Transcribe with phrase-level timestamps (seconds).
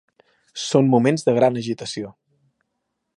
[0.61, 2.13] Són moments de gran agitació.